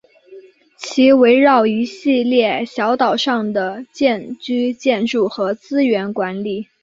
[0.77, 6.67] 其围绕一系列小岛上的聚居建筑和资源管理。